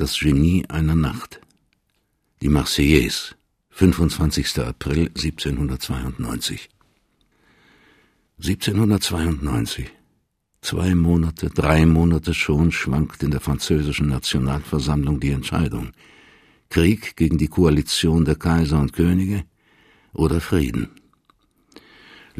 [0.00, 1.42] Das Genie einer Nacht.
[2.40, 3.34] Die Marseillaise,
[3.68, 4.60] 25.
[4.60, 6.70] April 1792.
[8.38, 9.90] 1792.
[10.62, 15.90] Zwei Monate, drei Monate schon schwankt in der französischen Nationalversammlung die Entscheidung.
[16.70, 19.44] Krieg gegen die Koalition der Kaiser und Könige
[20.14, 20.88] oder Frieden.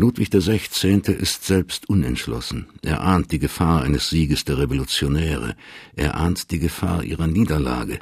[0.00, 1.02] Ludwig XVI.
[1.12, 2.68] ist selbst unentschlossen.
[2.80, 5.54] Er ahnt die Gefahr eines Sieges der Revolutionäre.
[5.94, 7.98] Er ahnt die Gefahr ihrer Niederlage.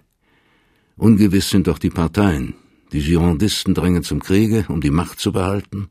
[0.96, 2.54] Ungewiss sind auch die Parteien.
[2.92, 5.88] Die Girondisten drängen zum Kriege, um die Macht zu behalten.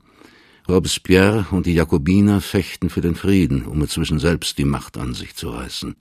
[0.69, 5.35] Robespierre und die Jakobiner fechten für den Frieden, um inzwischen selbst die Macht an sich
[5.35, 5.97] zu reißen.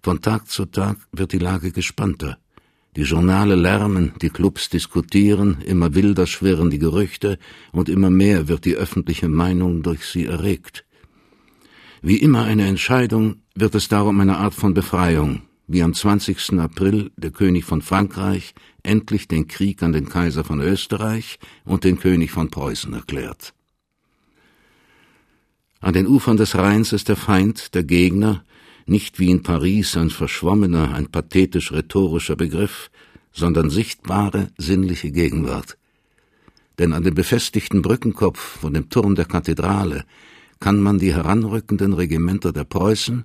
[0.00, 2.38] Von Tag zu Tag wird die Lage gespannter.
[2.96, 7.38] Die Journale lärmen, die Clubs diskutieren, immer wilder schwirren die Gerüchte
[7.70, 10.84] und immer mehr wird die öffentliche Meinung durch sie erregt.
[12.02, 16.58] Wie immer eine Entscheidung wird es darum eine Art von Befreiung, wie am 20.
[16.58, 21.98] April der König von Frankreich endlich den Krieg an den Kaiser von Österreich und den
[21.98, 23.52] König von Preußen erklärt.
[25.80, 28.44] An den Ufern des Rheins ist der Feind, der Gegner,
[28.88, 32.90] nicht wie in Paris ein verschwommener, ein pathetisch rhetorischer Begriff,
[33.32, 35.78] sondern sichtbare, sinnliche Gegenwart.
[36.78, 40.04] Denn an dem befestigten Brückenkopf von dem Turm der Kathedrale
[40.60, 43.24] kann man die heranrückenden Regimenter der Preußen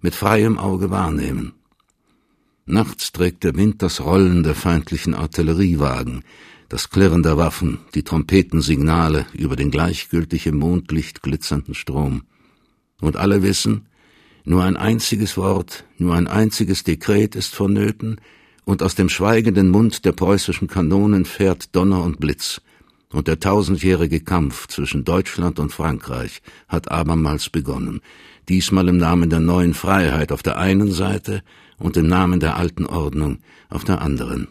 [0.00, 1.52] mit freiem Auge wahrnehmen.
[2.66, 6.22] Nachts trägt der Wind das Rollen der feindlichen Artilleriewagen,
[6.68, 12.24] das Klirren der Waffen, die Trompetensignale über den gleichgültig im Mondlicht glitzernden Strom.
[13.00, 13.86] Und alle wissen,
[14.48, 18.20] nur ein einziges Wort, nur ein einziges Dekret ist vonnöten,
[18.64, 22.60] und aus dem schweigenden Mund der preußischen Kanonen fährt Donner und Blitz,
[23.10, 28.00] und der tausendjährige Kampf zwischen Deutschland und Frankreich hat abermals begonnen,
[28.48, 31.42] diesmal im Namen der neuen Freiheit auf der einen Seite
[31.78, 33.38] und im Namen der alten Ordnung
[33.70, 34.48] auf der anderen.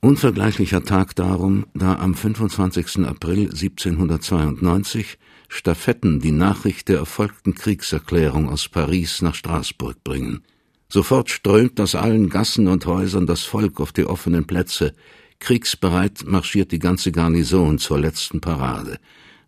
[0.00, 3.06] Unvergleichlicher Tag darum, da am 25.
[3.06, 10.42] April 1792 Stafetten die Nachricht der erfolgten Kriegserklärung aus Paris nach Straßburg bringen.
[10.88, 14.94] Sofort strömt aus allen Gassen und Häusern das Volk auf die offenen Plätze.
[15.38, 18.98] Kriegsbereit marschiert die ganze Garnison zur letzten Parade.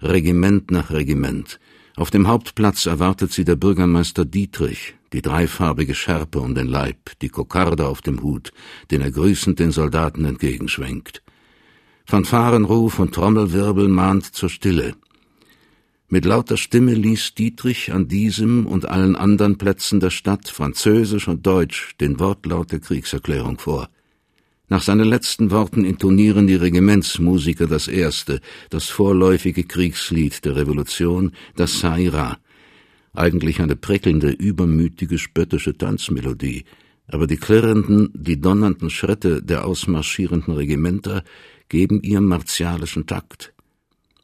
[0.03, 1.59] Regiment nach Regiment.
[1.97, 7.29] Auf dem Hauptplatz erwartet sie der Bürgermeister Dietrich, die dreifarbige Schärpe um den Leib, die
[7.29, 8.53] Kokarde auf dem Hut,
[8.91, 11.23] den er grüßend den Soldaten entgegenschwenkt.
[12.07, 14.95] Fanfarenruf und Trommelwirbel mahnt zur Stille.
[16.11, 21.47] Mit lauter Stimme ließ Dietrich an diesem und allen anderen Plätzen der Stadt Französisch und
[21.47, 23.91] Deutsch den Wortlaut der Kriegserklärung vor.
[24.71, 31.79] Nach seinen letzten Worten intonieren die Regimentsmusiker das erste, das vorläufige Kriegslied der Revolution, das
[31.79, 32.39] Saira.
[33.13, 36.65] Eigentlich eine prickelnde, übermütige, spöttische Tanzmelodie,
[37.07, 41.23] aber die klirrenden, die donnernden Schritte der ausmarschierenden Regimenter
[41.69, 43.53] geben ihr martialischen Takt.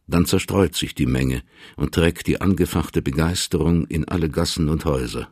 [0.07, 1.43] Dann zerstreut sich die Menge
[1.77, 5.29] und trägt die angefachte Begeisterung in alle Gassen und Häuser.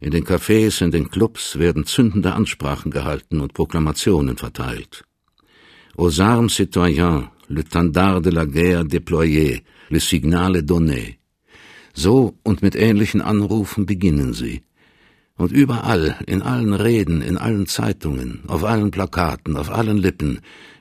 [0.00, 5.04] In den Cafés, in den Clubs werden zündende Ansprachen gehalten und Proklamationen verteilt.
[5.96, 11.18] Aux armes citoyens, le tendard de la guerre déployé, le signale donné.
[11.92, 14.62] So und mit ähnlichen Anrufen beginnen sie.
[15.36, 20.40] Und überall, in allen Reden, in allen Zeitungen, auf allen Plakaten, auf allen Lippen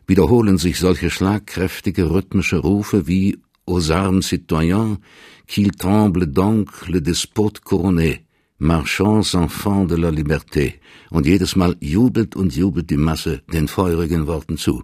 [0.09, 3.37] wiederholen sich solche schlagkräftige rhythmische Rufe wie
[3.69, 4.97] Aux armes citoyens,
[5.45, 8.25] qu'il tremble donc le despote couronné,
[8.57, 10.79] marchons enfants de la liberté,
[11.11, 14.83] und jedes Mal jubelt und jubelt die Masse den feurigen Worten zu.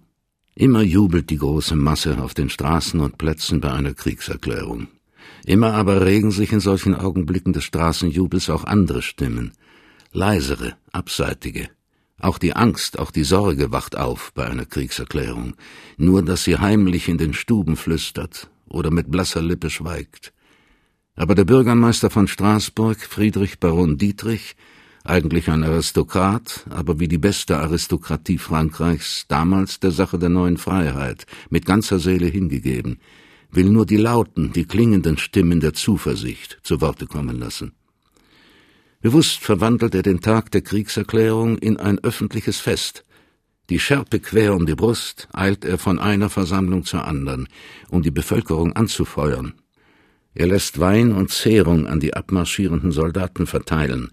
[0.56, 4.88] Immer jubelt die große Masse auf den Straßen und Plätzen bei einer Kriegserklärung.
[5.46, 9.54] Immer aber regen sich in solchen Augenblicken des Straßenjubels auch andere Stimmen,
[10.14, 11.70] leisere, abseitige,
[12.26, 15.54] auch die Angst, auch die Sorge wacht auf bei einer Kriegserklärung,
[15.98, 20.34] nur dass sie heimlich in den Stuben flüstert oder mit blasser Lippe schweigt.
[21.16, 24.56] Aber der Bürgermeister von Straßburg, Friedrich Baron Dietrich,
[25.04, 31.28] eigentlich ein Aristokrat, aber wie die beste Aristokratie Frankreichs, damals der Sache der neuen Freiheit,
[31.52, 32.98] mit ganzer Seele hingegeben,
[33.52, 37.74] will nur die lauten, die klingenden Stimmen der Zuversicht zu Worte kommen lassen.
[39.06, 43.06] Bewusst verwandelt er den Tag der Kriegserklärung in ein öffentliches Fest.
[43.70, 47.48] Die Schärpe quer um die Brust eilt er von einer Versammlung zur anderen,
[47.90, 49.54] um die Bevölkerung anzufeuern.
[50.34, 54.10] Er lässt Wein und Zehrung an die abmarschierenden Soldaten verteilen,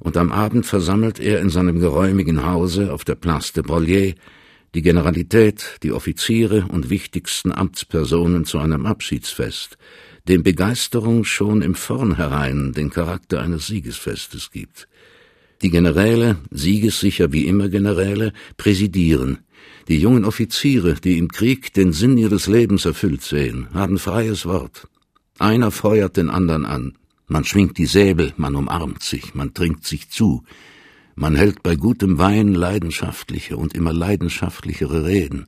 [0.00, 4.14] und am Abend versammelt er in seinem geräumigen Hause auf der Place de Brolier
[4.74, 9.78] die Generalität, die Offiziere und wichtigsten Amtspersonen zu einem Abschiedsfest,
[10.28, 14.88] dem Begeisterung schon im Vornherein den Charakter eines Siegesfestes gibt.
[15.60, 19.38] Die Generäle, siegessicher wie immer Generäle, präsidieren.
[19.88, 24.88] Die jungen Offiziere, die im Krieg den Sinn ihres Lebens erfüllt sehen, haben freies Wort.
[25.38, 26.96] Einer feuert den anderen an.
[27.26, 30.42] Man schwingt die Säbel, man umarmt sich, man trinkt sich zu.
[31.16, 35.46] Man hält bei gutem Wein leidenschaftliche und immer leidenschaftlichere Reden.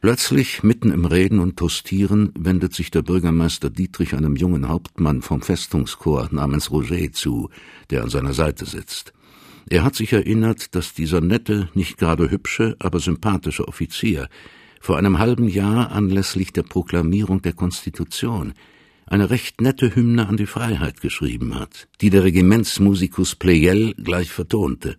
[0.00, 5.42] Plötzlich, mitten im Reden und Tostieren, wendet sich der Bürgermeister Dietrich einem jungen Hauptmann vom
[5.42, 7.50] Festungskorps namens Roger zu,
[7.90, 9.12] der an seiner Seite sitzt.
[9.68, 14.28] Er hat sich erinnert, dass dieser nette, nicht gerade hübsche, aber sympathische Offizier
[14.80, 18.52] vor einem halben Jahr anlässlich der Proklamierung der Konstitution
[19.06, 24.98] eine recht nette Hymne an die Freiheit geschrieben hat, die der Regimentsmusikus Pleyel gleich vertonte.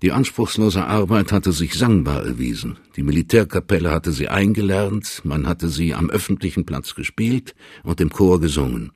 [0.00, 2.76] Die anspruchslose Arbeit hatte sich sangbar erwiesen.
[2.94, 8.40] Die Militärkapelle hatte sie eingelernt, man hatte sie am öffentlichen Platz gespielt und im Chor
[8.40, 8.92] gesungen.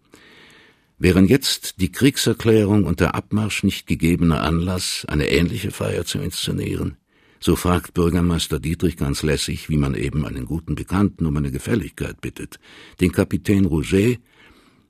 [0.99, 6.97] Wären jetzt die Kriegserklärung und der Abmarsch nicht gegebener Anlass, eine ähnliche Feier zu inszenieren?
[7.41, 12.21] So fragt Bürgermeister Dietrich ganz lässig, wie man eben einen guten Bekannten um eine Gefälligkeit
[12.21, 12.61] bittet,
[13.01, 14.15] den Kapitän Roger,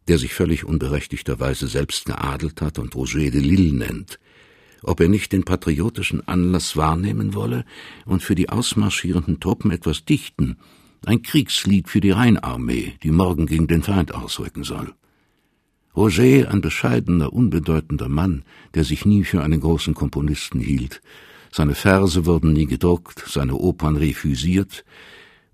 [0.06, 4.18] der sich völlig unberechtigterweise selbst geadelt hat und Roger de Lille nennt,
[4.82, 7.64] ob er nicht den patriotischen Anlass wahrnehmen wolle
[8.04, 10.56] und für die ausmarschierenden Truppen etwas dichten,
[11.04, 14.94] ein Kriegslied für die Rheinarmee, die morgen gegen den Feind ausrücken soll.
[15.96, 18.44] Roger, ein bescheidener, unbedeutender Mann,
[18.74, 21.02] der sich nie für einen großen Komponisten hielt,
[21.54, 24.86] seine Verse wurden nie gedruckt, seine Opern refüsiert,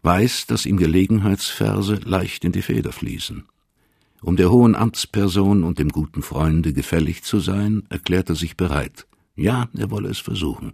[0.02, 3.44] weiß, dass ihm Gelegenheitsverse leicht in die Feder fließen.
[4.22, 9.08] Um der hohen Amtsperson und dem guten Freunde gefällig zu sein, erklärt er sich bereit.
[9.38, 10.72] Ja, er wolle es versuchen.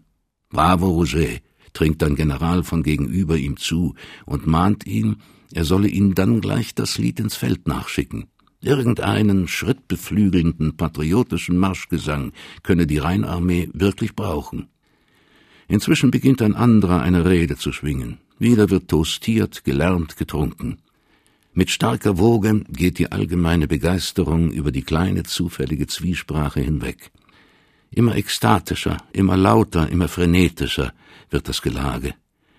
[0.49, 1.29] Bravo, Roger,
[1.75, 3.95] trinkt ein General von gegenüber ihm zu
[4.25, 5.17] und mahnt ihn,
[5.53, 8.25] er solle ihm dann gleich das Lied ins Feld nachschicken.
[8.63, 12.33] Irgendeinen schrittbeflügelnden patriotischen Marschgesang
[12.63, 14.69] könne die Rheinarmee wirklich brauchen.
[15.69, 18.17] Inzwischen beginnt ein anderer eine Rede zu schwingen.
[18.39, 20.79] Wieder wird toastiert, gelärmt, getrunken.
[21.53, 27.13] Mit starker Woge geht die allgemeine Begeisterung über die kleine zufällige Zwiesprache hinweg.
[27.94, 30.93] Immer ekstatischer, immer lauter, immer frenetischer
[31.31, 32.14] wird das Gelage.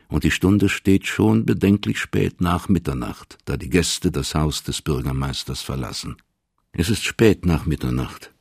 [0.08, 4.82] Und die Stunde steht schon bedenklich spät nach Mitternacht, da die Gäste das Haus des
[4.82, 6.16] Bürgermeisters verlassen.
[6.72, 8.32] Es ist spät nach Mitternacht.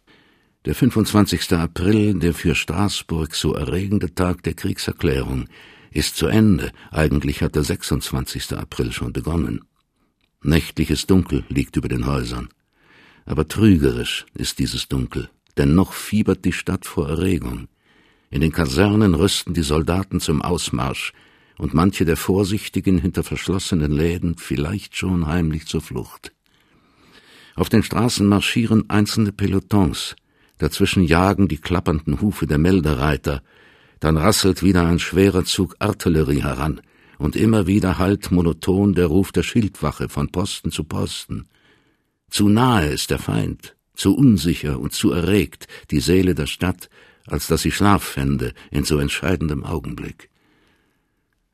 [0.67, 1.55] Der 25.
[1.55, 5.49] April, der für Straßburg so erregende Tag der Kriegserklärung,
[5.91, 6.71] ist zu Ende.
[6.93, 8.53] Eigentlich hat der 26.
[8.53, 9.65] April schon begonnen.
[10.45, 12.51] Nächtliches Dunkel liegt über den Häusern.
[13.25, 17.69] Aber trügerisch ist dieses Dunkel denn noch fiebert die Stadt vor Erregung.
[18.31, 21.13] In den Kasernen rüsten die Soldaten zum Ausmarsch,
[21.57, 26.33] und manche der Vorsichtigen hinter verschlossenen Läden vielleicht schon heimlich zur Flucht.
[27.55, 30.17] Auf den Straßen marschieren einzelne Pelotons,
[30.59, 33.43] dazwischen jagen die klappernden Hufe der Meldereiter,
[34.01, 36.81] dann rasselt wieder ein schwerer Zug Artillerie heran,
[37.19, 41.47] und immer wieder hallt monoton der Ruf der Schildwache von Posten zu Posten.
[42.29, 46.89] Zu nahe ist der Feind, zu unsicher und zu erregt die Seele der Stadt,
[47.27, 50.31] als dass sie Schlaf fände in so entscheidendem Augenblick.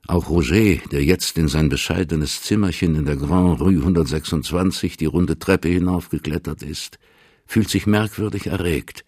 [0.06, 5.38] Auch Roger, der jetzt in sein bescheidenes Zimmerchen in der Grand Rue 126 die runde
[5.38, 6.98] Treppe hinaufgeklettert ist,
[7.46, 9.04] fühlt sich merkwürdig erregt.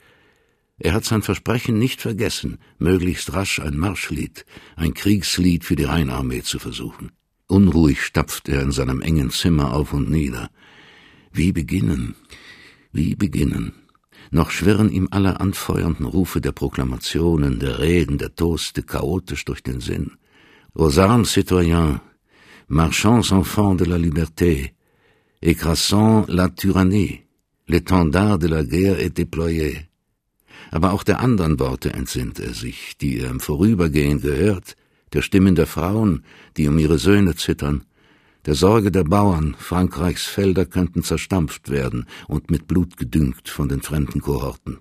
[0.79, 4.45] Er hat sein Versprechen nicht vergessen, möglichst rasch ein Marschlied,
[4.77, 7.13] ein Kriegslied für die Rheinarmee zu versuchen.
[7.47, 10.51] Unruhig stapft er in seinem engen Zimmer auf und nieder.
[11.33, 12.15] Wie beginnen?
[12.93, 13.73] Wie beginnen?
[14.31, 19.81] Noch schwirren ihm alle anfeuernden Rufe der Proklamationen, der Reden, der Toaste chaotisch durch den
[19.81, 20.13] Sinn.
[20.75, 22.01] Aux armes citoyens,
[22.69, 24.73] marchands enfants de la liberté,
[25.43, 27.23] écrasant la tyrannie,
[27.67, 29.89] l'étendard de la guerre est déployé.
[30.71, 34.77] Aber auch der anderen Worte entsinnt er sich, die er im Vorübergehen gehört,
[35.13, 36.25] der Stimmen der Frauen,
[36.57, 37.85] die um ihre Söhne zittern,
[38.47, 43.83] der Sorge der Bauern, Frankreichs Felder könnten zerstampft werden und mit Blut gedüngt von den
[43.83, 44.79] fremden Kohorten.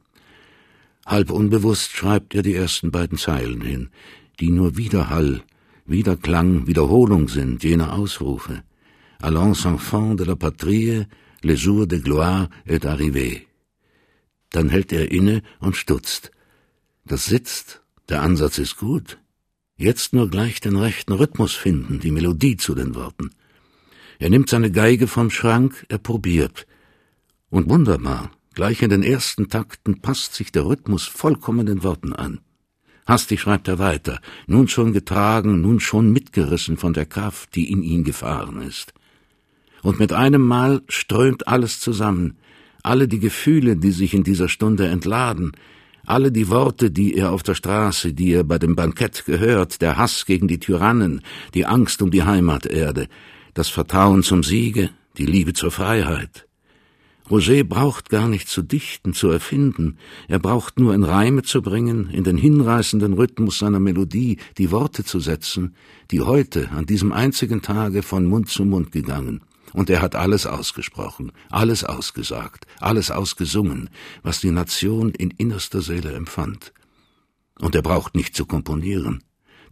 [1.05, 3.89] Halb unbewusst schreibt er die ersten beiden Zeilen hin,
[4.39, 5.43] die nur Widerhall,
[5.85, 8.63] Wiederklang, Wiederholung sind jener Ausrufe.
[9.19, 11.05] Allons enfants de la patrie,
[11.43, 13.41] le jour de gloire est arrivé.
[14.51, 16.31] Dann hält er inne und stutzt.
[17.05, 19.19] Das sitzt, der Ansatz ist gut.
[19.77, 23.31] Jetzt nur gleich den rechten Rhythmus finden, die Melodie zu den Worten.
[24.21, 26.67] Er nimmt seine Geige vom Schrank, er probiert.
[27.49, 32.39] Und wunderbar, gleich in den ersten Takten passt sich der Rhythmus vollkommen den Worten an.
[33.07, 37.81] Hastig schreibt er weiter, nun schon getragen, nun schon mitgerissen von der Kraft, die in
[37.81, 38.93] ihn gefahren ist.
[39.81, 42.37] Und mit einem Mal strömt alles zusammen,
[42.83, 45.53] alle die Gefühle, die sich in dieser Stunde entladen,
[46.05, 49.97] Alle die Worte, die er auf der Straße, die er bei dem Bankett gehört, der
[49.97, 51.21] Hass gegen die Tyrannen,
[51.53, 53.07] die Angst um die Heimaterde,
[53.53, 56.47] das Vertrauen zum Siege, die Liebe zur Freiheit.
[57.29, 62.09] Roger braucht gar nicht zu dichten, zu erfinden, er braucht nur in Reime zu bringen,
[62.09, 65.75] in den hinreißenden Rhythmus seiner Melodie die Worte zu setzen,
[66.11, 69.41] die heute, an diesem einzigen Tage, von Mund zu Mund gegangen.
[69.71, 73.89] Und er hat alles ausgesprochen, alles ausgesagt, alles ausgesungen,
[74.23, 76.73] was die Nation in innerster Seele empfand.
[77.59, 79.23] Und er braucht nicht zu komponieren,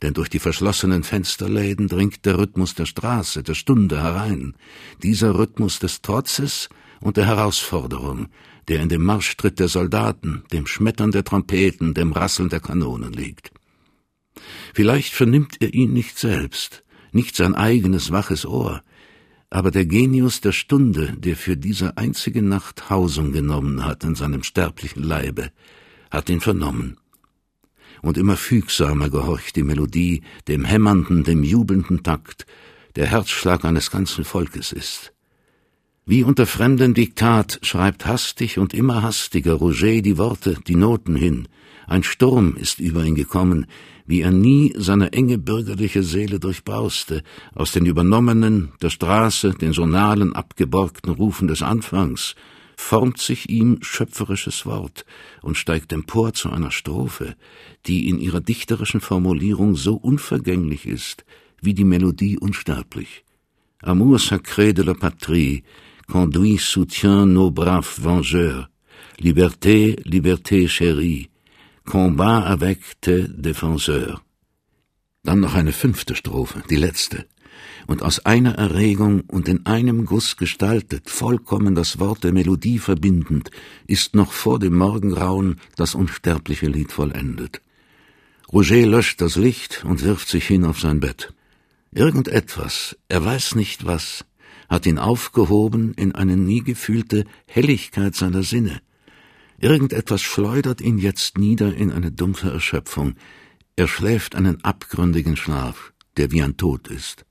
[0.02, 4.56] denn durch die verschlossenen Fensterläden dringt der Rhythmus der Straße, der Stunde herein,
[5.04, 6.70] dieser Rhythmus des Trotzes
[7.02, 8.28] und der Herausforderung,
[8.68, 13.52] der in dem Marschtritt der Soldaten, dem Schmettern der Trompeten, dem Rasseln der Kanonen liegt.
[14.74, 18.84] Vielleicht vernimmt er ihn nicht selbst, nicht sein eigenes waches Ohr,
[19.50, 24.44] aber der Genius der Stunde, der für diese einzige Nacht Hausung genommen hat in seinem
[24.44, 25.52] sterblichen Leibe,
[26.12, 26.99] hat ihn vernommen.
[28.02, 32.46] Und immer fügsamer gehorcht die Melodie dem hämmernden, dem jubelnden Takt,
[32.96, 35.14] der Herzschlag eines ganzen Volkes ist.
[36.06, 41.48] Wie unter fremdem Diktat schreibt hastig und immer hastiger Roger die Worte, die Noten hin.
[41.86, 43.68] Ein Sturm ist über ihn gekommen,
[44.08, 47.22] wie er nie seine enge bürgerliche Seele durchbrauste,
[47.54, 52.36] aus den übernommenen, der Straße, den sonalen, abgeborgten Rufen des Anfangs,
[52.80, 55.06] formt sich ihm schöpferisches Wort
[55.42, 57.36] und steigt empor zu einer Strophe,
[57.86, 61.26] die in ihrer dichterischen Formulierung so unvergänglich ist,
[61.62, 63.26] wie die Melodie unsterblich.
[63.82, 65.64] Amour sacré de la patrie,
[66.08, 68.68] conduit soutient nos braves vengeurs.
[69.18, 71.30] Liberté, liberté chérie.
[71.86, 74.22] Combat avec tes défenseurs.
[75.24, 77.26] Dann noch eine fünfte Strophe, die letzte.
[77.90, 83.50] Und aus einer Erregung und in einem Guss gestaltet, vollkommen das Wort der Melodie verbindend,
[83.88, 87.64] ist noch vor dem Morgengrauen das unsterbliche Lied vollendet.
[88.54, 91.34] Roger löscht das Licht und wirft sich hin auf sein Bett.
[91.92, 94.24] Irgendetwas, er weiß nicht was,
[94.70, 98.82] hat ihn aufgehoben in eine nie gefühlte Helligkeit seiner Sinne.
[99.58, 103.16] Irgendetwas schleudert ihn jetzt nieder in eine dumpfe Erschöpfung.
[103.76, 107.26] Er schläft einen abgründigen Schlaf, der wie ein Tod ist.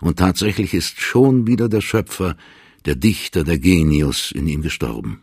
[0.00, 2.36] Und tatsächlich ist schon wieder der Schöpfer,
[2.84, 5.22] der Dichter, der Genius in ihm gestorben.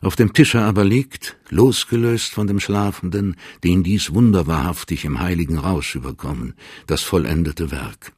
[0.00, 5.94] Auf dem Tische aber liegt, losgelöst von dem Schlafenden, den dies wunderwahrhaftig im heiligen Rausch
[5.94, 6.54] überkommen,
[6.88, 8.12] das vollendete Werk.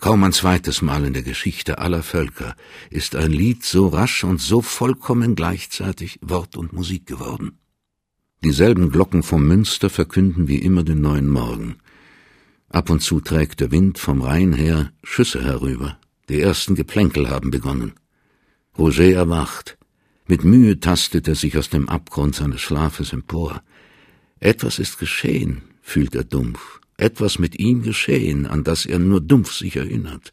[0.00, 2.56] Kaum ein zweites Mal in der Geschichte aller Völker
[2.90, 7.58] ist ein Lied so rasch und so vollkommen gleichzeitig Wort und Musik geworden.
[8.42, 11.76] Dieselben Glocken vom Münster verkünden wie immer den neuen Morgen.
[12.72, 15.98] Ab und zu trägt der Wind vom Rhein her Schüsse herüber.
[16.28, 17.92] Die ersten Geplänkel haben begonnen.
[18.76, 19.78] Roger erwacht.
[20.26, 23.62] Mit Mühe tastet er sich aus dem Abgrund seines Schlafes empor.
[24.40, 29.52] Etwas ist geschehen, fühlt er dumpf etwas mit ihm geschehen, an das er nur dumpf
[29.52, 30.30] sich erinnert.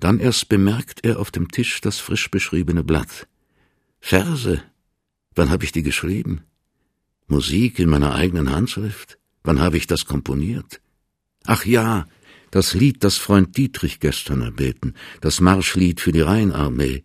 [0.00, 3.26] Dann erst bemerkt er auf dem Tisch das frisch beschriebene Blatt.
[4.00, 4.62] Verse.
[5.34, 6.42] Wann habe ich die geschrieben?
[7.26, 9.18] Musik in meiner eigenen Handschrift?
[9.42, 10.80] Wann habe ich das komponiert?
[11.46, 12.06] Ach ja,
[12.50, 17.04] das Lied, das Freund Dietrich gestern erbeten, das Marschlied für die Rheinarmee.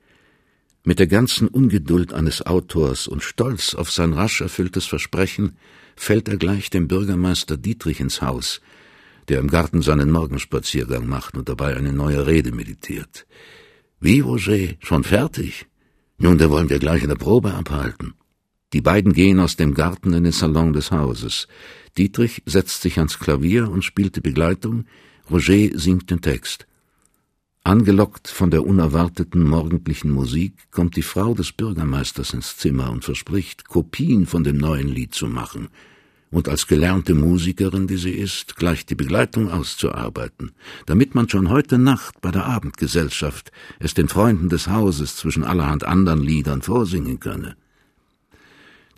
[0.83, 5.57] Mit der ganzen Ungeduld eines Autors und stolz auf sein rasch erfülltes Versprechen
[5.95, 8.62] fällt er gleich dem Bürgermeister Dietrich ins Haus,
[9.27, 13.27] der im Garten seinen Morgenspaziergang macht und dabei eine neue Rede meditiert.
[14.00, 15.67] Wie, Roger, schon fertig?
[16.17, 18.15] Nun, da wollen wir gleich eine Probe abhalten.
[18.74, 21.48] Die beiden gehen aus dem Garten in den Salon des Hauses.
[21.98, 24.86] Dietrich setzt sich ans Klavier und spielt die Begleitung,
[25.30, 26.68] Roger singt den Text.
[27.63, 33.68] Angelockt von der unerwarteten morgendlichen Musik kommt die Frau des Bürgermeisters ins Zimmer und verspricht,
[33.68, 35.68] Kopien von dem neuen Lied zu machen–
[36.32, 40.54] und als gelernte Musikerin, die sie ist, gleich die Begleitung auszuarbeiten,
[40.86, 45.84] damit man schon heute Nacht bei der Abendgesellschaft es den Freunden des Hauses zwischen allerhand
[45.84, 47.58] anderen Liedern vorsingen könne.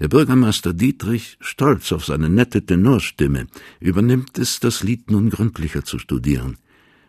[0.03, 3.48] Der Bürgermeister Dietrich, stolz auf seine nette Tenorstimme,
[3.79, 6.57] übernimmt es, das Lied nun gründlicher zu studieren.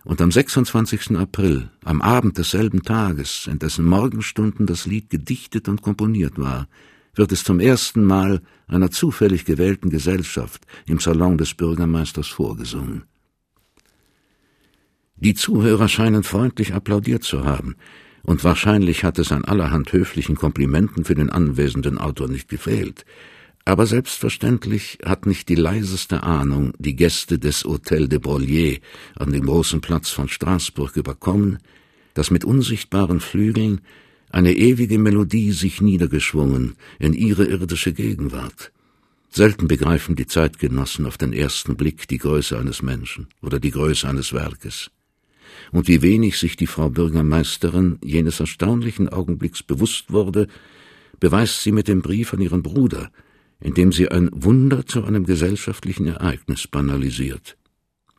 [0.04, 1.16] Und am 26.
[1.16, 6.68] April, am Abend desselben Tages, in dessen Morgenstunden das Lied gedichtet und komponiert war,
[7.16, 13.02] wird es zum ersten Mal einer zufällig gewählten Gesellschaft im Salon des Bürgermeisters vorgesungen.
[15.16, 17.74] Die Zuhörer scheinen freundlich applaudiert zu haben,
[18.24, 23.04] und wahrscheinlich hat es an allerhand höflichen Komplimenten für den anwesenden Autor nicht gefehlt,
[23.64, 28.80] aber selbstverständlich hat nicht die leiseste Ahnung die Gäste des Hôtel de Broglie
[29.14, 31.58] an dem großen Platz von Straßburg überkommen,
[32.14, 33.80] dass mit unsichtbaren Flügeln
[34.30, 38.72] eine ewige Melodie sich niedergeschwungen in ihre irdische Gegenwart,
[39.36, 44.08] Selten begreifen die Zeitgenossen auf den ersten Blick die Größe eines Menschen oder die Größe
[44.08, 44.92] eines Werkes.
[45.72, 50.48] Und wie wenig sich die Frau Bürgermeisterin jenes erstaunlichen Augenblicks bewusst wurde,
[51.20, 53.10] beweist sie mit dem Brief an ihren Bruder,
[53.60, 57.56] in dem sie ein Wunder zu einem gesellschaftlichen Ereignis banalisiert.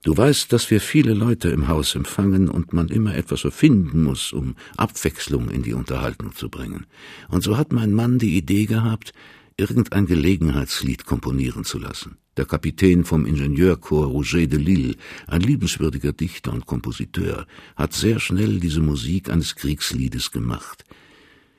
[0.04, 4.34] Du weißt, dass wir viele Leute im Haus empfangen und man immer etwas erfinden muss,
[4.34, 6.86] um Abwechslung in die Unterhaltung zu bringen.
[7.28, 9.14] Und so hat mein Mann die Idee gehabt,
[9.58, 12.18] irgendein Gelegenheitslied komponieren zu lassen.
[12.38, 14.96] Der Kapitän vom Ingenieurkorps Roger de Lille,
[15.28, 20.84] ein liebenswürdiger Dichter und Kompositeur, hat sehr schnell diese Musik eines Kriegsliedes gemacht.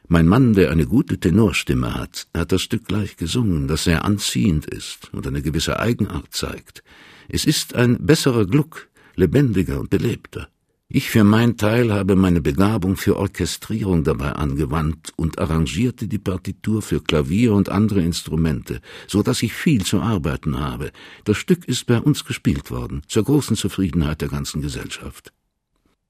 [0.08, 4.66] Mein Mann, der eine gute Tenorstimme hat, hat das Stück gleich gesungen, das sehr anziehend
[4.66, 6.84] ist und eine gewisse Eigenart zeigt.
[7.28, 10.48] Es ist ein besserer Gluck, lebendiger und belebter.
[10.88, 16.80] Ich für mein Teil habe meine Begabung für Orchestrierung dabei angewandt und arrangierte die Partitur
[16.80, 20.92] für Klavier und andere Instrumente, so dass ich viel zu arbeiten habe.
[21.24, 25.32] Das Stück ist bei uns gespielt worden, zur großen Zufriedenheit der ganzen Gesellschaft.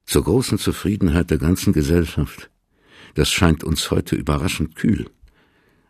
[0.05, 2.51] Zur großen Zufriedenheit der ganzen Gesellschaft.
[3.15, 5.07] Das scheint uns heute überraschend kühl.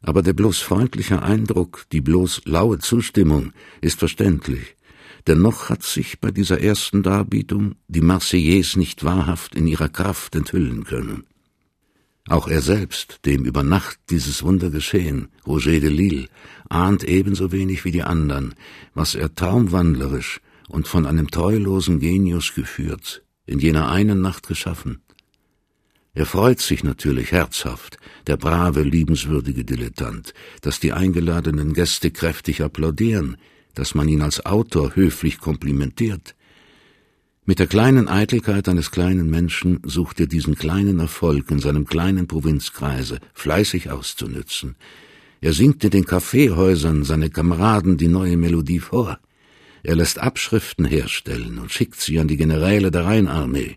[0.01, 3.51] Aber der bloß freundliche Eindruck, die bloß laue Zustimmung
[3.82, 4.76] ist verständlich.
[5.27, 10.86] Dennoch hat sich bei dieser ersten Darbietung die Marseillaise nicht wahrhaft in ihrer Kraft enthüllen
[10.86, 11.25] können.
[12.29, 16.27] Auch er selbst, dem über Nacht dieses Wunder geschehen, Roger de Lille,
[16.69, 18.55] ahnt ebenso wenig wie die anderen,
[18.93, 25.01] was er traumwandlerisch und von einem treulosen Genius geführt, in jener einen Nacht geschaffen.
[26.13, 33.38] Er freut sich natürlich herzhaft, der brave, liebenswürdige Dilettant, dass die eingeladenen Gäste kräftig applaudieren,
[33.77, 36.36] dass man ihn als Autor höflich komplimentiert.
[37.46, 42.27] Mit der kleinen Eitelkeit eines kleinen Menschen sucht er diesen kleinen Erfolg in seinem kleinen
[42.27, 44.75] Provinzkreise fleißig auszunützen.
[45.39, 49.19] Er singt in den Kaffeehäusern seine Kameraden die neue Melodie vor.
[49.84, 53.75] Er lässt Abschriften herstellen und schickt sie an die Generäle der Rheinarmee.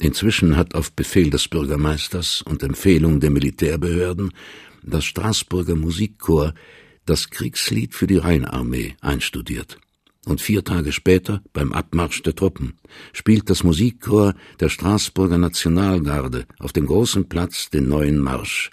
[0.00, 4.32] Inzwischen hat auf Befehl des Bürgermeisters und Empfehlung der Militärbehörden
[4.82, 6.54] das Straßburger Musikchor
[7.06, 9.78] das Kriegslied für die Rheinarmee einstudiert.
[10.26, 12.74] Und vier Tage später, beim Abmarsch der Truppen,
[13.12, 18.70] spielt das Musikchor der Straßburger Nationalgarde auf dem großen Platz den neuen Marsch.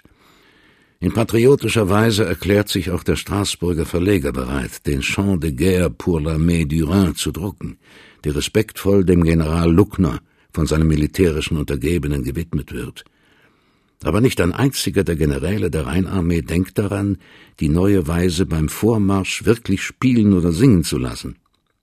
[0.98, 6.20] In patriotischer Weise erklärt sich auch der Straßburger Verleger bereit, den Chant de Guerre pour
[6.20, 7.76] l'armée du Rhin zu drucken,
[8.24, 10.20] der respektvoll dem General Luckner
[10.52, 13.04] von seinem militärischen Untergebenen gewidmet wird.
[14.04, 17.18] Aber nicht ein einziger der Generäle der Rheinarmee denkt daran,
[17.60, 21.36] die neue Weise beim Vormarsch wirklich spielen oder singen zu lassen.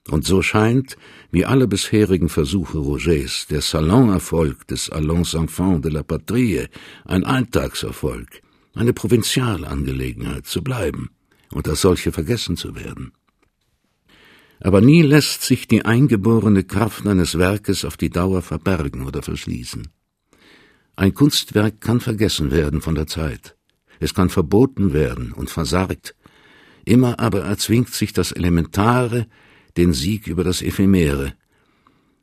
[0.08, 0.96] Und so scheint,
[1.30, 6.66] wie alle bisherigen Versuche Rogers, der Salonerfolg des Allons Enfants de la Patrie
[7.04, 8.42] ein Alltagserfolg,
[8.74, 11.10] eine Provinzialangelegenheit zu bleiben
[11.52, 13.12] und als solche vergessen zu werden.
[14.58, 19.88] Aber nie lässt sich die eingeborene Kraft eines Werkes auf die Dauer verbergen oder verschließen.
[20.96, 23.56] Ein Kunstwerk kann vergessen werden von der Zeit.
[24.00, 26.14] Es kann verboten werden und versargt.
[26.84, 29.26] Immer aber erzwingt sich das Elementare
[29.76, 31.34] den Sieg über das Ephemere.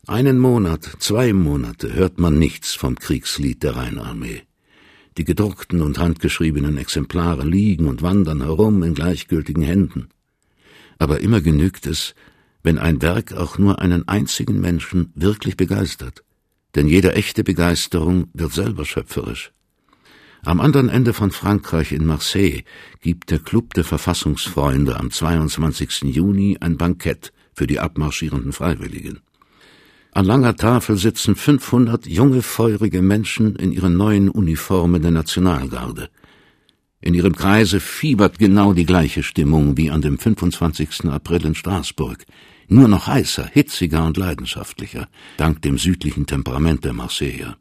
[0.08, 4.44] Einen Monat, zwei Monate hört man nichts vom Kriegslied der Rheinarmee.
[5.18, 10.10] Die gedruckten und handgeschriebenen Exemplare liegen und wandern herum in gleichgültigen Händen.
[11.00, 12.16] Aber immer genügt es,
[12.64, 16.24] wenn ein Werk auch nur einen einzigen Menschen wirklich begeistert
[16.76, 19.52] denn jede echte Begeisterung wird selber schöpferisch.
[20.44, 22.64] Am anderen Ende von Frankreich in Marseille
[23.02, 26.04] gibt der Club der Verfassungsfreunde am 22.
[26.04, 29.20] Juni ein Bankett für die abmarschierenden Freiwilligen.
[30.12, 36.10] An langer Tafel sitzen 500 junge, feurige Menschen in ihren neuen Uniformen der Nationalgarde.
[37.02, 41.06] In ihrem Kreise fiebert genau die gleiche Stimmung wie an dem 25.
[41.06, 42.26] April in Straßburg
[42.68, 47.58] nur noch heißer, hitziger und leidenschaftlicher, dank dem südlichen Temperament der Marseiller.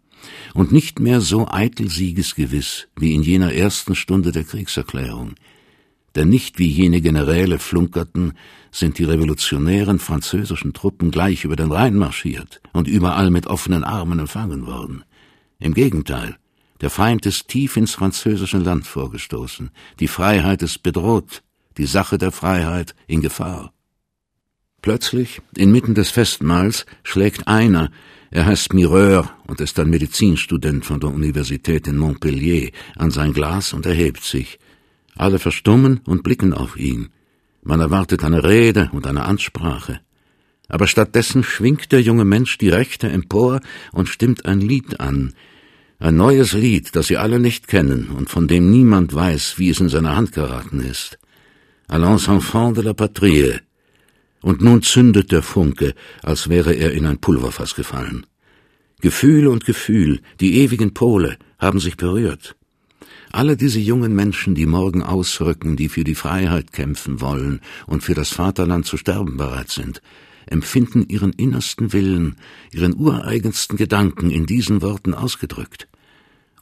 [0.54, 5.34] Und nicht mehr so eitel siegesgewiss wie in jener ersten Stunde der Kriegserklärung.
[6.16, 8.32] Denn nicht wie jene Generäle flunkerten,
[8.72, 14.18] sind die revolutionären französischen Truppen gleich über den Rhein marschiert und überall mit offenen Armen
[14.18, 15.04] empfangen worden.
[15.58, 16.36] Im Gegenteil,
[16.80, 21.42] der Feind ist tief ins französische Land vorgestoßen, die Freiheit ist bedroht,
[21.78, 23.72] die Sache der Freiheit in Gefahr.
[24.86, 27.90] Plötzlich, inmitten des Festmahls, schlägt einer,
[28.30, 33.72] er heißt Mireur und ist ein Medizinstudent von der Universität in Montpellier, an sein Glas
[33.72, 34.60] und erhebt sich.
[35.16, 37.08] Alle verstummen und blicken auf ihn.
[37.64, 39.98] Man erwartet eine Rede und eine Ansprache.
[40.68, 43.58] Aber stattdessen schwingt der junge Mensch die Rechte empor
[43.90, 45.34] und stimmt ein Lied an.
[45.98, 49.80] Ein neues Lied, das sie alle nicht kennen und von dem niemand weiß, wie es
[49.80, 51.18] in seine Hand geraten ist.
[51.88, 53.58] Allons enfants de la patrie.
[54.46, 58.26] Und nun zündet der Funke, als wäre er in ein Pulverfass gefallen.
[59.00, 62.54] Gefühl und Gefühl, die ewigen Pole, haben sich berührt.
[63.32, 68.14] Alle diese jungen Menschen, die morgen ausrücken, die für die Freiheit kämpfen wollen und für
[68.14, 70.00] das Vaterland zu sterben bereit sind,
[70.46, 72.36] empfinden ihren innersten Willen,
[72.70, 75.88] ihren ureigensten Gedanken in diesen Worten ausgedrückt.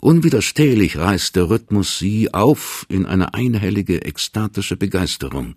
[0.00, 5.56] Unwiderstehlich reißt der Rhythmus sie auf in eine einhellige, ekstatische Begeisterung.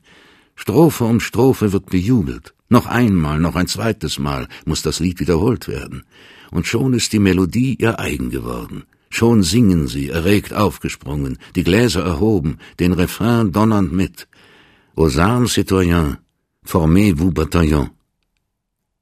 [0.57, 2.53] Strophe um Strophe wird bejubelt.
[2.67, 6.03] Noch einmal, noch ein zweites Mal muss das Lied wiederholt werden.
[6.51, 8.83] Und schon ist die Melodie ihr eigen geworden.
[9.09, 14.27] Schon singen sie, erregt aufgesprungen, die Gläser erhoben, den Refrain donnernd mit.
[14.95, 16.17] Aux armes citoyens,
[16.65, 17.91] formez-vous bataillon.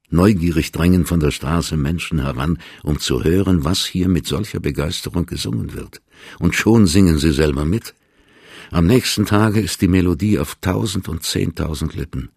[0.10, 5.26] Neugierig drängen von der Straße Menschen heran, um zu hören, was hier mit solcher Begeisterung
[5.26, 6.02] gesungen wird.
[6.38, 7.96] Und schon singen sie selber mit.
[8.71, 12.30] Am nächsten Tage ist die Melodie auf tausend und zehntausend Lippen.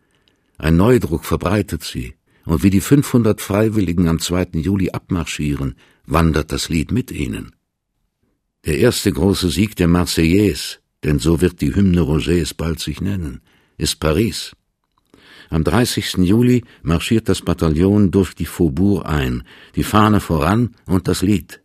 [0.59, 2.15] Ein Neudruck verbreitet sie,
[2.45, 4.49] und wie die 500 Freiwilligen am 2.
[4.55, 7.55] Juli abmarschieren, wandert das Lied mit ihnen.
[8.65, 13.41] Der erste große Sieg der Marseillaise, denn so wird die Hymne Rogers bald sich nennen,
[13.77, 14.53] ist Paris.
[15.51, 16.19] Am 30.
[16.19, 19.45] Juli marschiert das Bataillon durch die Faubourg ein,
[19.77, 21.63] die Fahne voran und das Lied.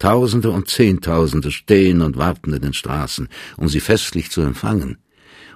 [0.00, 4.96] Tausende und Zehntausende stehen und warten in den Straßen, um sie festlich zu empfangen.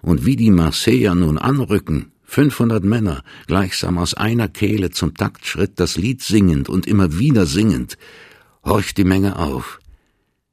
[0.02, 5.96] Und wie die Marseiller nun anrücken, 500 Männer, gleichsam aus einer Kehle zum Taktschritt das
[5.96, 7.96] Lied singend und immer wieder singend,
[8.62, 9.80] horcht die Menge auf.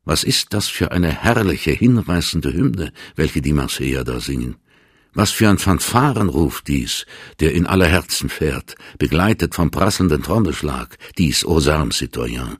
[0.05, 4.55] Was ist das für eine herrliche, hinreißende Hymne, welche die Marseiller da singen?
[5.13, 7.05] Was für ein Fanfarenruf dies,
[7.41, 12.57] der in aller Herzen fährt, begleitet vom prasselnden Trommelschlag, dies aux armes citoyens.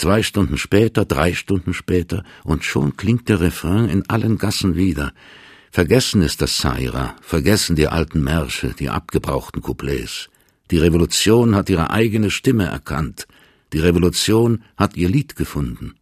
[0.00, 5.12] Zwei Stunden später, drei Stunden später, und schon klingt der Refrain in allen Gassen wieder.
[5.70, 10.30] Vergessen ist das Saira, vergessen die alten Märsche, die abgebrauchten Couplets.
[10.70, 13.28] Die Revolution hat ihre eigene Stimme erkannt.
[13.74, 15.96] Die Revolution hat ihr Lied gefunden.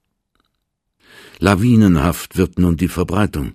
[1.41, 3.55] Lawinenhaft wird nun die Verbreitung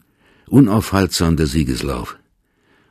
[0.50, 2.18] unaufhaltsam der Siegeslauf.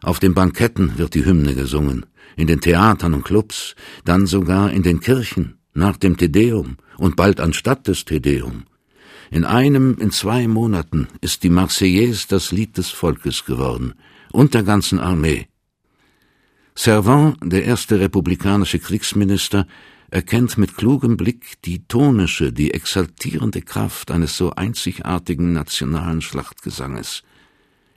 [0.03, 3.75] Auf den Banketten wird die Hymne gesungen, in den Theatern und Clubs,
[4.07, 8.65] dann sogar in den Kirchen, nach dem Tedeum und bald anstatt des Tedeum.
[9.31, 13.95] In einem, in zwei Monaten ist die Marseillaise das Lied des Volkes geworden,
[14.33, 15.49] und der ganzen Armee.
[16.75, 19.67] Servan, der erste republikanische Kriegsminister,
[20.11, 27.23] erkennt mit klugem Blick die tonische, die exaltierende Kraft eines so einzigartigen nationalen Schlachtgesanges.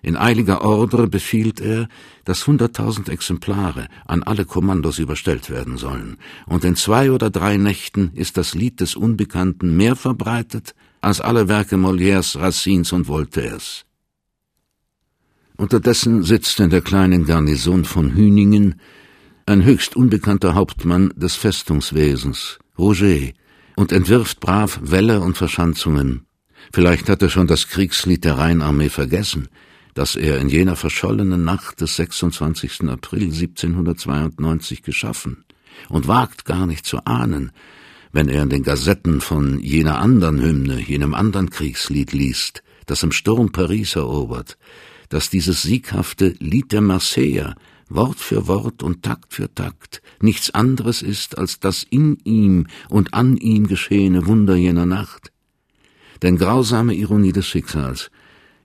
[0.06, 1.88] In eiliger Ordre befiehlt er,
[2.26, 8.12] dass hunderttausend Exemplare an alle Kommandos überstellt werden sollen, und in zwei oder drei Nächten
[8.14, 13.86] ist das Lied des Unbekannten mehr verbreitet als alle Werke Molières, Racines und Voltaires.
[15.58, 18.80] Unterdessen sitzt in der kleinen Garnison von Hüningen
[19.48, 23.32] ein höchst unbekannter Hauptmann des Festungswesens, Roger,
[23.76, 26.28] und entwirft brav Wälle und Verschanzungen.
[26.72, 29.50] Vielleicht hat er schon das Kriegslied der Rheinarmee vergessen,
[29.96, 32.84] das er in jener verschollenen Nacht des 26.
[32.90, 35.46] April 1792 geschaffen
[35.90, 37.52] und wagt gar nicht zu ahnen,
[38.12, 43.12] wenn er in den Gazetten von jener anderen Hymne, jenem anderen Kriegslied liest, das im
[43.12, 44.58] Sturm Paris erobert,
[45.10, 47.56] dass dieses sieghafte Lied der Marseiller
[47.88, 53.14] Wort für Wort und Takt für Takt nichts anderes ist als das in ihm und
[53.14, 55.32] an ihm geschehene Wunder jener Nacht.
[56.22, 58.10] Denn grausame Ironie des Schicksals,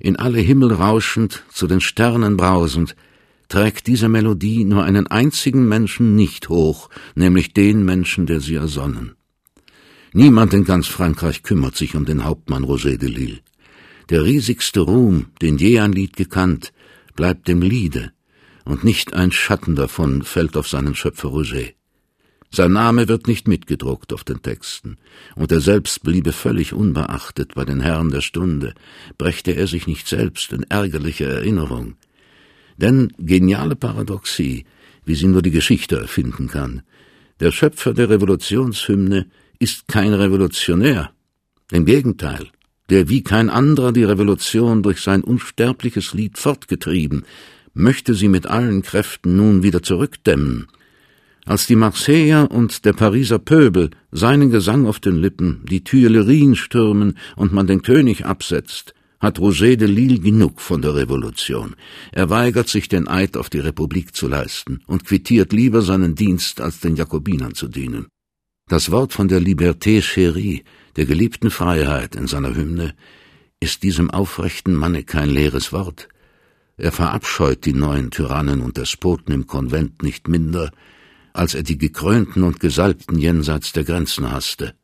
[0.00, 2.96] in alle Himmel rauschend, zu den Sternen brausend,
[3.48, 9.14] trägt diese Melodie nur einen einzigen Menschen nicht hoch, nämlich den Menschen, der sie ersonnen.
[10.12, 13.40] Niemand in ganz Frankreich kümmert sich um den Hauptmann Rosé de Lille.
[14.08, 16.72] Der riesigste Ruhm, den je ein Lied gekannt,
[17.14, 18.12] bleibt dem Liede,
[18.64, 21.68] und nicht ein Schatten davon fällt auf seinen Schöpfer Roger.
[22.52, 24.96] Sein Name wird nicht mitgedruckt auf den Texten,
[25.36, 28.74] und er selbst bliebe völlig unbeachtet bei den Herren der Stunde,
[29.18, 31.94] brächte er sich nicht selbst in ärgerliche Erinnerung.
[32.76, 34.64] Denn geniale Paradoxie,
[35.04, 36.82] wie sie nur die Geschichte erfinden kann,
[37.38, 39.26] der Schöpfer der Revolutionshymne
[39.60, 41.12] ist kein Revolutionär.
[41.70, 42.48] Im Gegenteil,
[42.88, 47.24] der wie kein anderer die Revolution durch sein unsterbliches Lied fortgetrieben,
[47.74, 50.66] möchte sie mit allen Kräften nun wieder zurückdämmen,
[51.50, 57.18] als die Marseiller und der Pariser Pöbel seinen Gesang auf den Lippen, die Tuilerien stürmen
[57.34, 61.74] und man den König absetzt, hat Roger de Lille genug von der Revolution.
[62.12, 66.60] Er weigert sich, den Eid auf die Republik zu leisten und quittiert lieber seinen Dienst,
[66.60, 68.06] als den Jakobinern zu dienen.
[68.68, 70.62] Das Wort von der Liberté chérie,
[70.94, 72.94] der geliebten Freiheit in seiner Hymne,
[73.58, 76.06] ist diesem aufrechten Manne kein leeres Wort.
[76.76, 80.70] Er verabscheut die neuen Tyrannen und Despoten im Konvent nicht minder,
[81.40, 84.74] als er die Gekrönten und Gesalbten jenseits der Grenzen hasste.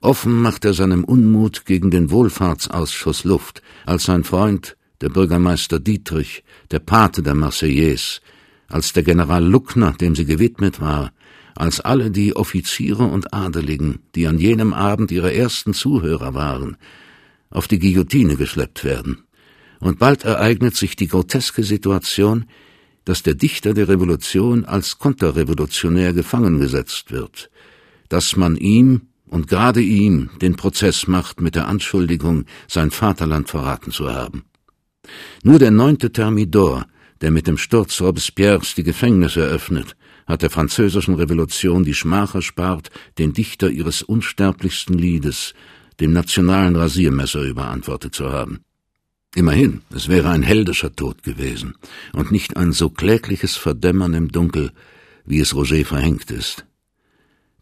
[0.00, 6.42] Offen macht er seinem Unmut gegen den Wohlfahrtsausschuss Luft, als sein Freund, der Bürgermeister Dietrich,
[6.72, 8.20] der Pate der Marseillaise,
[8.66, 11.12] als der General Luckner, dem sie gewidmet war,
[11.54, 16.78] als alle die Offiziere und Adeligen, die an jenem Abend ihre ersten Zuhörer waren,
[17.48, 19.18] auf die Guillotine geschleppt werden.
[19.78, 22.46] Und bald ereignet sich die groteske Situation,
[23.06, 27.50] dass der Dichter der Revolution als Konterrevolutionär gefangen gesetzt wird,
[28.10, 33.92] dass man ihm und gerade ihm den Prozess macht mit der Anschuldigung, sein Vaterland verraten
[33.92, 34.44] zu haben.
[35.44, 36.86] Nur der neunte Thermidor,
[37.20, 42.90] der mit dem Sturz Robespierres die Gefängnisse eröffnet, hat der französischen Revolution die Schmach erspart,
[43.18, 45.54] den Dichter ihres unsterblichsten Liedes,
[46.00, 48.65] dem nationalen Rasiermesser überantwortet zu haben.
[49.36, 51.74] Immerhin, es wäre ein heldischer Tod gewesen
[52.14, 54.72] und nicht ein so klägliches Verdämmern im Dunkel,
[55.26, 56.64] wie es Roger verhängt ist.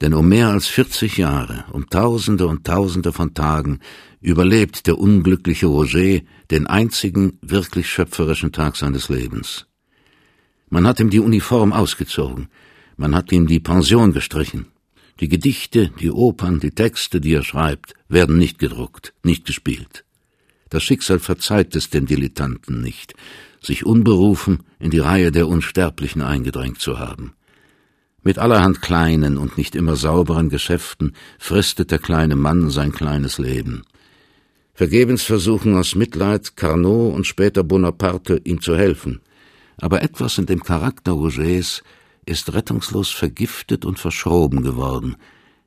[0.01, 3.81] Denn um mehr als vierzig Jahre, um Tausende und Tausende von Tagen,
[4.21, 9.67] überlebt der unglückliche Roger den einzigen wirklich schöpferischen Tag seines Lebens.
[10.71, 12.51] Man hat ihm die Uniform ausgezogen,
[12.97, 14.67] man hat ihm die Pension gestrichen.
[15.19, 20.05] Die Gedichte, die Opern, die Texte, die er schreibt, werden nicht gedruckt, nicht gespielt.
[20.70, 23.14] Das Schicksal verzeiht es den Dilettanten nicht,
[23.61, 27.35] sich unberufen in die Reihe der Unsterblichen eingedrängt zu haben.
[28.22, 33.83] Mit allerhand kleinen und nicht immer sauberen Geschäften fristet der kleine Mann sein kleines Leben.
[34.72, 39.20] Vergebens versuchen aus Mitleid Carnot und später Bonaparte ihm zu helfen.
[39.77, 41.83] Aber etwas in dem Charakter Rogers
[42.27, 45.16] ist rettungslos vergiftet und verschroben geworden,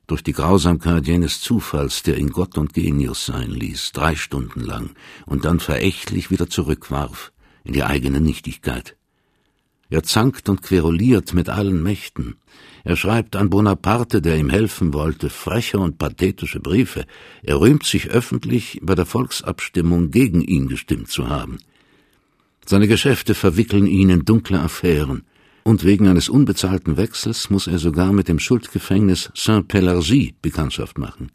[0.08, 4.96] durch die Grausamkeit jenes Zufalls, der ihn Gott und Genius sein ließ, drei Stunden lang,
[5.26, 7.30] und dann verächtlich wieder zurückwarf
[7.62, 8.96] in die eigene Nichtigkeit.
[9.90, 12.36] Er zankt und queruliert mit allen Mächten.
[12.84, 17.06] Er schreibt an Bonaparte, der ihm helfen wollte, freche und pathetische Briefe.
[17.42, 21.58] Er rühmt sich öffentlich, bei der Volksabstimmung gegen ihn gestimmt zu haben.
[22.64, 25.24] Seine Geschäfte verwickeln ihn in dunkle Affären,
[25.68, 31.30] und wegen eines unbezahlten Wechsels muss er sogar mit dem Schuldgefängnis Saint-Pélagie Bekanntschaft machen.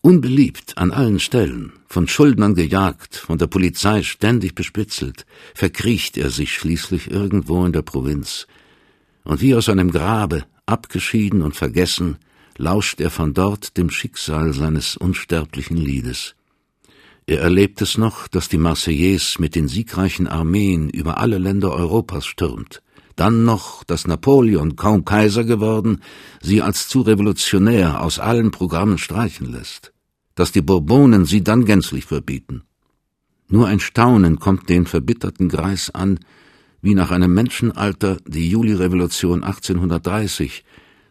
[0.00, 6.54] Unbeliebt an allen Stellen, von Schuldnern gejagt, von der Polizei ständig bespitzelt, verkriecht er sich
[6.54, 8.46] schließlich irgendwo in der Provinz.
[9.24, 12.18] Und wie aus einem Grabe, abgeschieden und vergessen,
[12.58, 16.36] lauscht er von dort dem Schicksal seines unsterblichen Liedes.
[17.26, 22.24] Er erlebt es noch, dass die Marseillaise mit den siegreichen Armeen über alle Länder Europas
[22.24, 22.82] stürmt.
[23.16, 26.00] Dann noch, dass Napoleon, kaum Kaiser geworden,
[26.40, 29.92] sie als zu revolutionär aus allen Programmen streichen lässt
[30.34, 32.62] dass die Bourbonen sie dann gänzlich verbieten.
[33.48, 36.20] Nur ein Staunen kommt den verbitterten Greis an,
[36.80, 40.64] wie nach einem Menschenalter die Julirevolution 1830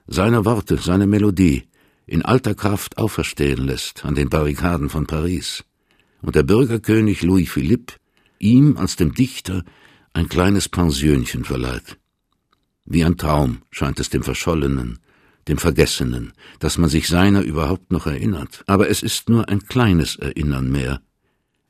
[0.07, 1.63] seine Worte, seine Melodie
[2.05, 5.63] in alter Kraft auferstehen lässt an den Barrikaden von Paris
[6.21, 7.93] und der Bürgerkönig Louis Philippe
[8.39, 9.63] ihm als dem Dichter
[10.13, 11.97] ein kleines Pensionchen verleiht.
[12.85, 14.99] Wie ein Traum scheint es dem Verschollenen,
[15.47, 18.63] dem Vergessenen, dass man sich seiner überhaupt noch erinnert.
[18.67, 21.01] Aber es ist nur ein kleines Erinnern mehr.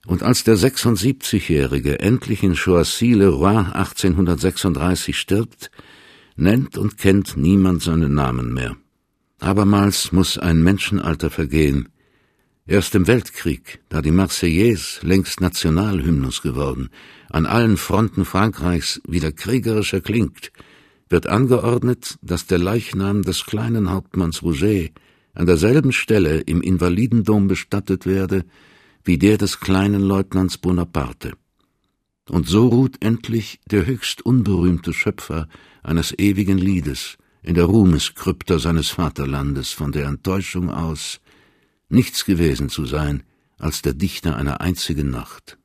[0.07, 5.69] Und als der 76-Jährige endlich in Choisy-le-Roi 1836 stirbt,
[6.35, 8.75] nennt und kennt niemand seinen Namen mehr.
[9.39, 11.89] Abermals muss ein Menschenalter vergehen.
[12.67, 16.89] Erst im Weltkrieg, da die Marseillaise längst Nationalhymnus geworden,
[17.29, 20.51] an allen Fronten Frankreichs wieder kriegerischer klingt,
[21.09, 24.91] wird angeordnet, dass der Leichnam des kleinen Hauptmanns Rouget
[25.33, 28.45] an derselben Stelle im Invalidendom bestattet werde
[29.03, 31.33] wie der des kleinen Leutnants Bonaparte.
[32.29, 35.47] Und so ruht endlich der höchst unberühmte Schöpfer
[35.83, 41.19] eines ewigen Liedes in der Ruhmeskrypta seines Vaterlandes von der Enttäuschung aus,
[41.91, 43.23] nichts gewesen zu sein
[43.57, 45.57] als der Dichter einer einzigen Nacht.